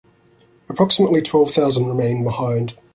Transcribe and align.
Approximately 0.67 1.21
twelve 1.21 1.51
thousand 1.53 1.85
remain 1.85 2.23
behind. 2.23 2.75